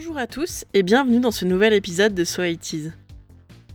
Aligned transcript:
Bonjour 0.00 0.16
à 0.16 0.28
tous 0.28 0.64
et 0.74 0.84
bienvenue 0.84 1.18
dans 1.18 1.32
ce 1.32 1.44
nouvel 1.44 1.72
épisode 1.72 2.14
de 2.14 2.22
So 2.22 2.40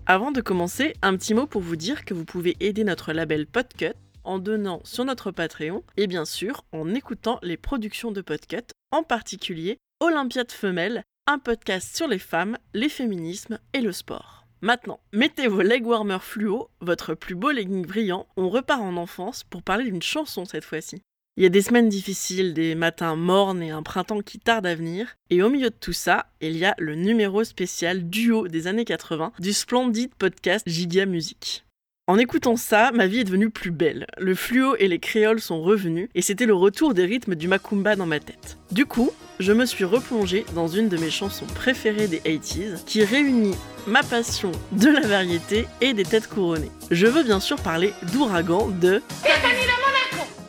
Avant 0.05 0.31
de 0.31 0.39
commencer, 0.39 0.93
un 1.01 1.17
petit 1.17 1.33
mot 1.33 1.47
pour 1.47 1.61
vous 1.61 1.75
dire 1.75 2.05
que 2.05 2.13
vous 2.13 2.23
pouvez 2.23 2.55
aider 2.61 2.85
notre 2.85 3.11
label 3.11 3.45
Podcut 3.45 3.91
en 4.23 4.39
donnant 4.39 4.79
sur 4.85 5.03
notre 5.03 5.31
Patreon 5.31 5.83
et 5.97 6.07
bien 6.07 6.23
sûr 6.23 6.63
en 6.71 6.93
écoutant 6.93 7.39
les 7.43 7.57
productions 7.57 8.13
de 8.13 8.21
Podcut, 8.21 8.71
en 8.91 9.03
particulier 9.03 9.79
Olympiade 9.99 10.53
Femelle, 10.53 11.03
un 11.27 11.39
podcast 11.39 11.93
sur 11.93 12.07
les 12.07 12.19
femmes, 12.19 12.57
les 12.73 12.87
féminismes 12.87 13.59
et 13.73 13.81
le 13.81 13.91
sport. 13.91 14.45
Maintenant, 14.61 15.01
mettez 15.11 15.49
vos 15.49 15.61
leg 15.61 15.85
warmers 15.85 16.23
fluo, 16.23 16.69
votre 16.79 17.15
plus 17.15 17.35
beau 17.35 17.51
legging 17.51 17.85
brillant, 17.85 18.27
on 18.37 18.47
repart 18.47 18.79
en 18.79 18.95
enfance 18.95 19.43
pour 19.43 19.61
parler 19.61 19.83
d'une 19.83 20.01
chanson 20.01 20.45
cette 20.45 20.63
fois-ci. 20.63 21.01
Il 21.35 21.41
y 21.41 21.47
a 21.47 21.49
des 21.49 21.63
semaines 21.63 21.89
difficiles, 21.89 22.53
des 22.53 22.75
matins 22.75 23.15
mornes 23.15 23.63
et 23.63 23.71
un 23.71 23.81
printemps 23.81 24.21
qui 24.21 24.37
tarde 24.37 24.67
à 24.67 24.75
venir. 24.75 25.15
Et 25.31 25.41
au 25.41 25.49
milieu 25.49 25.71
de 25.71 25.75
tout 25.75 25.91
ça, 25.91 26.27
il 26.41 26.55
y 26.55 26.63
a 26.63 26.75
le 26.77 26.93
numéro 26.93 27.43
spécial 27.43 28.07
duo 28.07 28.47
des 28.47 28.67
années 28.67 28.85
80 28.85 29.31
du 29.39 29.51
splendide 29.51 30.13
podcast 30.13 30.63
Giga 30.69 31.07
Music. 31.07 31.65
En 32.05 32.19
écoutant 32.19 32.55
ça, 32.55 32.91
ma 32.91 33.07
vie 33.07 33.21
est 33.21 33.23
devenue 33.23 33.49
plus 33.49 33.71
belle. 33.71 34.05
Le 34.19 34.35
fluo 34.35 34.75
et 34.75 34.87
les 34.87 34.99
créoles 34.99 35.41
sont 35.41 35.63
revenus 35.63 36.07
et 36.13 36.21
c'était 36.21 36.45
le 36.45 36.53
retour 36.53 36.93
des 36.93 37.05
rythmes 37.05 37.33
du 37.33 37.47
macumba 37.47 37.95
dans 37.95 38.05
ma 38.05 38.19
tête. 38.19 38.59
Du 38.71 38.85
coup, 38.85 39.09
je 39.39 39.53
me 39.53 39.65
suis 39.65 39.85
replongée 39.85 40.45
dans 40.53 40.67
une 40.67 40.87
de 40.87 40.97
mes 40.97 41.09
chansons 41.09 41.47
préférées 41.47 42.07
des 42.07 42.19
80s 42.19 42.85
qui 42.85 43.03
réunit 43.03 43.55
ma 43.87 44.03
passion 44.03 44.51
de 44.73 44.89
la 44.89 45.01
variété 45.07 45.65
et 45.81 45.93
des 45.93 46.05
têtes 46.05 46.27
couronnées. 46.27 46.71
Je 46.91 47.07
veux 47.07 47.23
bien 47.23 47.39
sûr 47.39 47.59
parler 47.59 47.91
d'Ouragan 48.11 48.67
de 48.67 49.01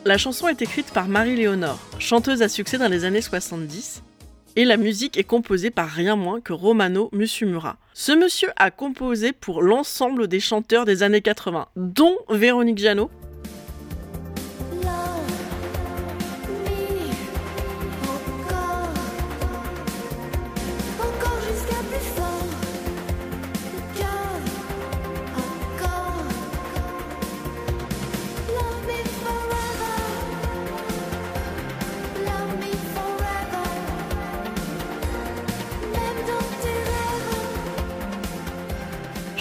la 0.05 0.19
chanson 0.19 0.47
est 0.47 0.61
écrite 0.61 0.91
par 0.93 1.07
Marie-Léonore, 1.07 1.79
chanteuse 1.97 2.43
à 2.43 2.49
succès 2.49 2.77
dans 2.77 2.87
les 2.87 3.05
années 3.05 3.21
70, 3.21 4.03
et 4.55 4.63
la 4.63 4.77
musique 4.77 5.17
est 5.17 5.23
composée 5.23 5.71
par 5.71 5.89
rien 5.89 6.15
moins 6.15 6.41
que 6.41 6.53
Romano 6.53 7.09
Musumura. 7.11 7.77
Ce 7.95 8.11
monsieur 8.11 8.49
a 8.55 8.69
composé 8.69 9.33
pour 9.33 9.63
l'ensemble 9.63 10.27
des 10.27 10.39
chanteurs 10.39 10.85
des 10.85 11.01
années 11.01 11.21
80, 11.21 11.69
dont 11.75 12.15
Véronique 12.29 12.77
Jeannot, 12.77 13.09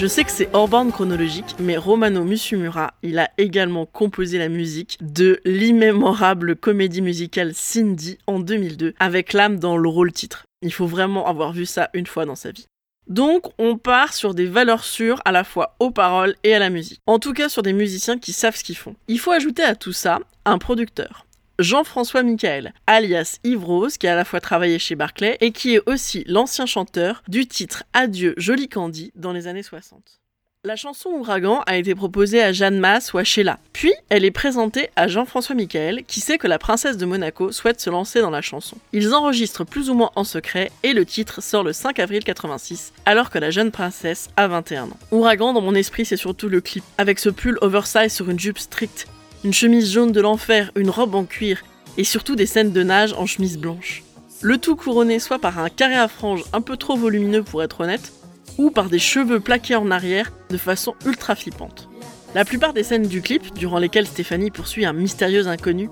Je 0.05 0.09
sais 0.09 0.23
que 0.23 0.31
c'est 0.31 0.51
hors 0.53 0.69
bande 0.69 0.93
chronologique, 0.93 1.57
mais 1.59 1.79
Romano 1.79 2.25
Musumura, 2.25 2.93
il 3.03 3.19
a 3.19 3.31
également 3.39 3.87
composé 3.87 4.37
la 4.37 4.51
musique 4.51 4.99
de 5.01 5.41
l'immémorable 5.47 6.57
comédie 6.57 7.01
musicale 7.01 7.55
Cindy 7.55 8.19
en 8.27 8.39
2002, 8.39 8.93
avec 8.99 9.33
l'âme 9.33 9.59
dans 9.59 9.79
le 9.79 9.89
rôle 9.89 10.13
titre. 10.13 10.45
Il 10.61 10.75
faut 10.75 10.87
vraiment 10.87 11.27
avoir 11.27 11.55
vu 11.55 11.65
ça 11.65 11.89
une 11.95 12.07
fois 12.07 12.27
dans 12.27 12.35
sa 12.35 12.51
vie. 12.51 12.67
Donc, 13.07 13.47
on 13.57 13.79
part 13.79 14.13
sur 14.13 14.35
des 14.35 14.45
valeurs 14.45 14.85
sûres 14.85 15.23
à 15.25 15.33
la 15.33 15.43
fois 15.43 15.75
aux 15.81 15.91
paroles 15.91 16.35
et 16.45 16.55
à 16.55 16.59
la 16.59 16.69
musique. 16.69 17.01
En 17.07 17.19
tout 17.19 17.33
cas, 17.33 17.49
sur 17.49 17.63
des 17.63 17.73
musiciens 17.73 18.19
qui 18.19 18.35
savent 18.35 18.57
ce 18.57 18.65
qu'ils 18.65 18.77
font. 18.77 18.97
Il 19.09 19.19
faut 19.19 19.33
ajouter 19.33 19.63
à 19.63 19.75
tout 19.75 19.95
ça 19.95 20.19
un 20.45 20.59
producteur. 20.59 21.25
Jean-François 21.61 22.25
Michael, 22.25 22.75
alias 22.89 23.39
Yves 23.45 23.65
Rose, 23.65 23.97
qui 23.97 24.09
a 24.09 24.15
à 24.15 24.17
la 24.17 24.25
fois 24.25 24.41
travaillé 24.41 24.81
chez 24.81 24.97
Barclay 24.97 25.37
et 25.41 25.53
qui 25.53 25.77
est 25.77 25.89
aussi 25.89 26.25
l'ancien 26.27 26.67
chanteur 26.67 27.23
du 27.29 27.47
titre 27.47 27.85
Adieu 27.93 28.35
Jolie 28.37 28.69
Candy 28.69 29.13
dans 29.15 29.33
les 29.33 29.47
années 29.47 29.63
60. 29.63 30.21
La 30.67 30.77
chanson 30.77 31.11
Ouragan 31.11 31.63
a 31.67 31.77
été 31.77 31.95
proposée 31.95 32.43
à 32.43 32.53
Jeanne 32.53 32.79
Masse 32.79 33.13
ou 33.13 33.19
à 33.19 33.25
Sheila. 33.25 33.59
Puis, 33.75 33.93
elle 34.09 34.25
est 34.25 34.31
présentée 34.31 34.89
à 34.97 35.09
Jean-François 35.09 35.55
Michael, 35.55 36.05
qui 36.05 36.21
sait 36.21 36.39
que 36.39 36.49
la 36.49 36.59
princesse 36.59 36.97
de 36.97 37.05
Monaco 37.05 37.53
souhaite 37.53 37.83
se 37.83 37.91
lancer 37.91 38.23
dans 38.23 38.31
la 38.31 38.41
chanson. 38.41 38.79
Ils 38.95 39.13
enregistrent 39.15 39.67
plus 39.67 39.91
ou 39.91 39.95
moins 39.95 40.11
en 40.17 40.25
secret 40.25 40.73
et 40.83 40.95
le 40.95 41.05
titre 41.05 41.43
sort 41.43 41.65
le 41.65 41.75
5 41.75 42.01
avril 42.01 42.25
86, 42.25 42.95
alors 43.05 43.29
que 43.29 43.39
la 43.39 43.51
jeune 43.51 43.71
princesse 43.71 44.31
a 44.39 44.49
21 44.49 44.85
ans. 44.85 44.99
Ouragan, 45.13 45.53
dans 45.53 45.61
mon 45.61 45.75
esprit, 45.75 46.07
c'est 46.07 46.17
surtout 46.17 46.49
le 46.49 46.63
clip, 46.63 46.83
avec 46.97 47.19
ce 47.19 47.29
pull 47.29 47.59
oversize 47.61 48.13
sur 48.13 48.31
une 48.31 48.41
jupe 48.41 48.59
stricte 48.59 49.07
une 49.45 49.53
chemise 49.53 49.93
jaune 49.93 50.11
de 50.11 50.23
l'enfer, 50.23 50.73
une 50.75 50.89
robe 50.89 51.15
en 51.15 51.25
cuir, 51.25 51.63
et 51.99 52.05
surtout 52.05 52.35
des 52.35 52.47
scènes 52.47 52.73
de 52.73 52.83
nage 52.83 53.13
en 53.13 53.27
chemise 53.27 53.59
blanche. 53.59 54.03
Le 54.41 54.57
tout 54.59 54.75
couronné 54.75 55.19
soit 55.19 55.39
par 55.39 55.59
un 55.59 55.69
carré 55.69 55.95
à 55.95 56.09
franges 56.09 56.45
un 56.53 56.63
peu 56.63 56.77
trop 56.77 56.97
volumineux 56.97 57.43
pour 57.43 57.63
être 57.63 57.83
honnête, 57.83 58.13
ou 58.57 58.71
par 58.71 58.89
des 58.89 58.99
cheveux 58.99 59.41
plaqués 59.41 59.77
en 59.77 59.91
arrière 59.91 60.33
de 60.49 60.57
façon 60.57 60.95
ultra 61.05 61.35
flippante. 61.35 61.89
La 62.35 62.45
plupart 62.45 62.73
des 62.73 62.83
scènes 62.83 63.07
du 63.07 63.21
clip, 63.21 63.55
durant 63.55 63.79
lesquelles 63.79 64.07
Stéphanie 64.07 64.51
poursuit 64.51 64.87
un 64.87 64.93
mystérieux 64.93 65.47
inconnu, 65.47 65.91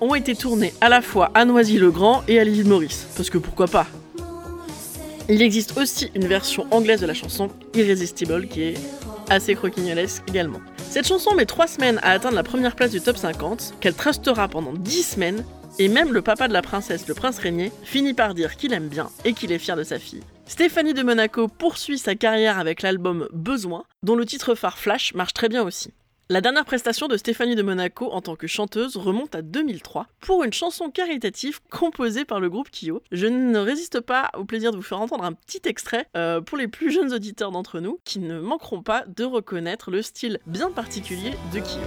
ont 0.00 0.14
été 0.14 0.34
tournées 0.34 0.72
à 0.80 0.88
la 0.88 1.02
fois 1.02 1.30
à 1.34 1.44
Noisy-le-Grand 1.44 2.22
et 2.28 2.38
à 2.38 2.44
l'île 2.44 2.66
Maurice, 2.66 3.06
parce 3.16 3.28
que 3.28 3.38
pourquoi 3.38 3.66
pas 3.66 3.86
Il 5.28 5.42
existe 5.42 5.76
aussi 5.76 6.10
une 6.14 6.26
version 6.26 6.66
anglaise 6.70 7.00
de 7.00 7.06
la 7.06 7.14
chanson, 7.14 7.48
Irresistible, 7.74 8.46
qui 8.46 8.62
est 8.62 8.74
assez 9.30 9.54
croquignolesque 9.54 10.22
également. 10.28 10.60
Cette 10.78 11.06
chanson 11.06 11.34
met 11.34 11.46
3 11.46 11.66
semaines 11.66 11.98
à 12.02 12.10
atteindre 12.10 12.36
la 12.36 12.42
première 12.42 12.76
place 12.76 12.90
du 12.90 13.00
top 13.00 13.16
50, 13.16 13.74
qu'elle 13.80 13.94
trustera 13.94 14.48
pendant 14.48 14.72
10 14.72 15.02
semaines, 15.02 15.44
et 15.78 15.88
même 15.88 16.12
le 16.12 16.22
papa 16.22 16.46
de 16.46 16.52
la 16.52 16.62
princesse, 16.62 17.08
le 17.08 17.14
prince 17.14 17.38
régnier, 17.38 17.72
finit 17.82 18.14
par 18.14 18.34
dire 18.34 18.56
qu'il 18.56 18.72
aime 18.72 18.88
bien 18.88 19.10
et 19.24 19.32
qu'il 19.32 19.50
est 19.50 19.58
fier 19.58 19.76
de 19.76 19.82
sa 19.82 19.98
fille. 19.98 20.22
Stéphanie 20.46 20.94
de 20.94 21.02
Monaco 21.02 21.48
poursuit 21.48 21.98
sa 21.98 22.14
carrière 22.14 22.58
avec 22.58 22.82
l'album 22.82 23.28
Besoin, 23.32 23.84
dont 24.02 24.14
le 24.14 24.26
titre 24.26 24.54
phare 24.54 24.78
Flash 24.78 25.14
marche 25.14 25.32
très 25.32 25.48
bien 25.48 25.62
aussi. 25.62 25.92
La 26.30 26.40
dernière 26.40 26.64
prestation 26.64 27.06
de 27.06 27.18
Stéphanie 27.18 27.54
de 27.54 27.60
Monaco 27.60 28.10
en 28.10 28.22
tant 28.22 28.34
que 28.34 28.46
chanteuse 28.46 28.96
remonte 28.96 29.34
à 29.34 29.42
2003 29.42 30.06
pour 30.20 30.42
une 30.42 30.54
chanson 30.54 30.90
caritative 30.90 31.60
composée 31.70 32.24
par 32.24 32.40
le 32.40 32.48
groupe 32.48 32.70
Kyo. 32.70 33.02
Je 33.12 33.26
ne 33.26 33.58
résiste 33.58 34.00
pas 34.00 34.30
au 34.34 34.46
plaisir 34.46 34.70
de 34.70 34.76
vous 34.76 34.82
faire 34.82 35.00
entendre 35.00 35.24
un 35.24 35.34
petit 35.34 35.60
extrait 35.66 36.08
euh, 36.16 36.40
pour 36.40 36.56
les 36.56 36.66
plus 36.66 36.90
jeunes 36.90 37.12
auditeurs 37.12 37.50
d'entre 37.50 37.78
nous 37.78 38.00
qui 38.06 38.20
ne 38.20 38.40
manqueront 38.40 38.82
pas 38.82 39.04
de 39.06 39.24
reconnaître 39.24 39.90
le 39.90 40.00
style 40.00 40.38
bien 40.46 40.70
particulier 40.70 41.32
de 41.52 41.60
Kyo. 41.60 41.82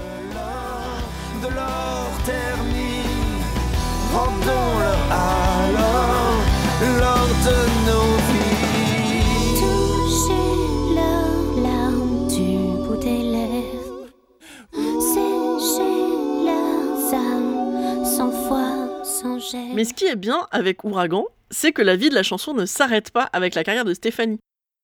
Mais 19.78 19.86
ce 19.86 19.94
qui 19.94 20.06
est 20.06 20.16
bien 20.16 20.48
avec 20.50 20.84
Ouragan, 20.86 21.28
c'est 21.52 21.72
que 21.72 21.84
la 21.84 21.96
vie 21.96 22.10
de 22.10 22.16
la 22.16 22.24
chanson 22.24 22.56
ne 22.56 22.66
s'arrête 22.66 23.12
pas 23.12 23.30
avec 23.32 23.54
la 23.54 23.64
carrière 23.64 23.86
de 23.86 23.94
Stéphanie. 23.94 24.40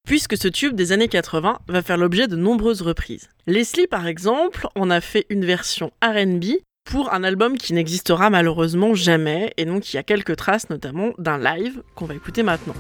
Puisque 0.08 0.38
ce 0.38 0.48
tube 0.48 0.76
des 0.76 0.92
années 0.92 1.08
80 1.08 1.58
va 1.68 1.82
faire 1.82 1.98
l'objet 1.98 2.28
de 2.28 2.36
nombreuses 2.36 2.84
reprises. 2.84 3.28
Leslie, 3.48 3.88
par 3.88 4.06
exemple, 4.06 4.68
en 4.76 4.92
a 4.92 5.02
fait 5.02 5.26
une 5.32 5.46
version 5.46 5.90
RB 6.04 6.44
pour 6.86 7.12
un 7.12 7.24
album 7.24 7.58
qui 7.58 7.74
n'existera 7.74 8.30
malheureusement 8.30 8.94
jamais, 8.94 9.52
et 9.58 9.66
donc 9.66 9.92
il 9.92 9.96
y 9.96 10.00
a 10.00 10.04
quelques 10.04 10.36
traces 10.36 10.70
notamment 10.70 11.14
d'un 11.18 11.40
live 11.40 11.82
qu'on 11.96 12.06
va 12.06 12.14
écouter 12.14 12.44
maintenant. 12.44 12.76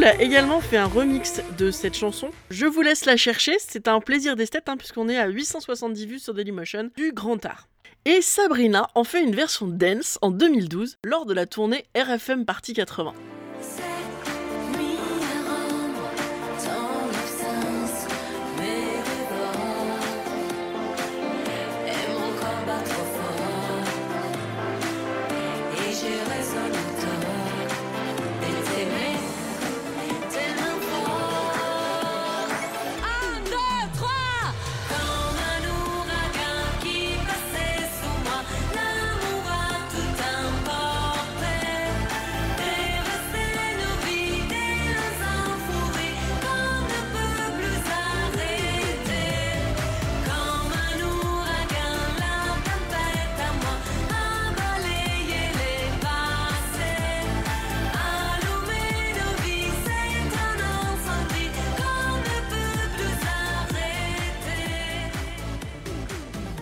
A 0.00 0.20
également 0.20 0.60
fait 0.60 0.78
un 0.78 0.86
remix 0.86 1.42
de 1.58 1.70
cette 1.70 1.94
chanson. 1.94 2.30
Je 2.50 2.66
vous 2.66 2.80
laisse 2.80 3.04
la 3.04 3.16
chercher, 3.16 3.56
c'est 3.58 3.88
un 3.88 4.00
plaisir 4.00 4.36
d'esthète 4.36 4.68
hein, 4.68 4.76
puisqu'on 4.76 5.08
est 5.08 5.18
à 5.18 5.28
870 5.28 6.06
vues 6.06 6.18
sur 6.18 6.34
Dailymotion 6.34 6.90
du 6.96 7.12
grand 7.12 7.44
art. 7.44 7.68
Et 8.04 8.22
Sabrina 8.22 8.88
en 8.94 9.04
fait 9.04 9.22
une 9.22 9.34
version 9.34 9.66
dance 9.68 10.18
en 10.22 10.30
2012 10.30 10.96
lors 11.04 11.26
de 11.26 11.34
la 11.34 11.46
tournée 11.46 11.84
RFM 11.94 12.44
Party 12.46 12.72
80. 12.72 13.12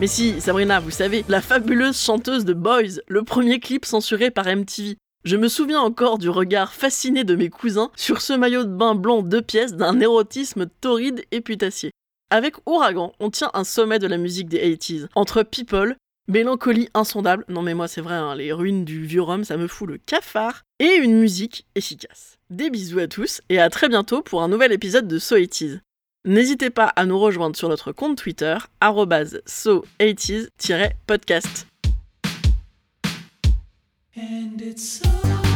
Mais 0.00 0.06
si, 0.06 0.40
Sabrina, 0.40 0.80
vous 0.80 0.90
savez, 0.90 1.26
la 1.28 1.42
fabuleuse 1.42 2.00
chanteuse 2.00 2.46
de 2.46 2.54
Boys, 2.54 3.02
le 3.06 3.22
premier 3.22 3.60
clip 3.60 3.84
censuré 3.84 4.30
par 4.30 4.46
MTV. 4.46 4.96
Je 5.24 5.36
me 5.36 5.46
souviens 5.46 5.80
encore 5.80 6.16
du 6.16 6.30
regard 6.30 6.72
fasciné 6.72 7.22
de 7.22 7.36
mes 7.36 7.50
cousins 7.50 7.90
sur 7.96 8.22
ce 8.22 8.32
maillot 8.32 8.64
de 8.64 8.74
bain 8.74 8.94
blanc 8.94 9.20
deux 9.20 9.42
pièces 9.42 9.74
d'un 9.74 10.00
érotisme 10.00 10.64
torride 10.80 11.22
et 11.32 11.42
putassier. 11.42 11.90
Avec 12.30 12.54
Ouragan, 12.64 13.12
on 13.20 13.28
tient 13.28 13.50
un 13.52 13.64
sommet 13.64 13.98
de 13.98 14.06
la 14.06 14.16
musique 14.16 14.48
des 14.48 14.74
80s. 14.74 15.08
Entre 15.16 15.42
People, 15.42 15.96
mélancolie 16.28 16.88
insondable, 16.94 17.44
non 17.48 17.60
mais 17.60 17.74
moi 17.74 17.86
c'est 17.86 18.00
vrai, 18.00 18.14
hein, 18.14 18.34
les 18.34 18.54
ruines 18.54 18.86
du 18.86 19.04
vieux 19.04 19.20
Rome, 19.20 19.44
ça 19.44 19.58
me 19.58 19.66
fout 19.66 19.86
le 19.86 19.98
cafard, 19.98 20.62
et 20.78 20.94
une 20.94 21.20
musique 21.20 21.66
efficace. 21.74 22.38
Des 22.48 22.70
bisous 22.70 23.00
à 23.00 23.06
tous, 23.06 23.42
et 23.50 23.60
à 23.60 23.68
très 23.68 23.90
bientôt 23.90 24.22
pour 24.22 24.42
un 24.42 24.48
nouvel 24.48 24.72
épisode 24.72 25.08
de 25.08 25.18
So 25.18 25.36
80s. 25.36 25.80
N'hésitez 26.26 26.68
pas 26.68 26.92
à 26.96 27.06
nous 27.06 27.18
rejoindre 27.18 27.56
sur 27.56 27.70
notre 27.70 27.92
compte 27.92 28.18
Twitter, 28.18 28.58
so80s-podcast. 28.82 31.66
And 34.16 34.60
it's 34.60 35.00
so 35.00 35.49